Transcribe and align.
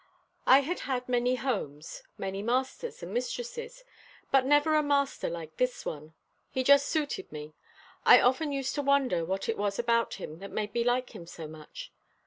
I 0.47 0.61
had 0.61 0.79
had 0.79 1.07
many 1.07 1.35
homes, 1.35 2.01
many 2.17 2.41
masters 2.41 3.03
and 3.03 3.13
mistresses, 3.13 3.83
but 4.31 4.47
never 4.47 4.73
a 4.73 4.81
master 4.81 5.29
like 5.29 5.57
this 5.57 5.85
one. 5.85 6.15
He 6.49 6.63
just 6.63 6.87
suited 6.87 7.31
me. 7.31 7.53
I 8.03 8.19
often 8.19 8.51
used 8.51 8.73
to 8.73 8.81
wonder 8.81 9.23
what 9.23 9.47
it 9.47 9.59
was 9.59 9.77
about 9.77 10.15
him 10.15 10.39
that 10.39 10.49
made 10.49 10.73
me 10.73 10.83
like 10.83 11.13
him 11.15 11.27
so 11.27 11.47
much. 11.47 11.91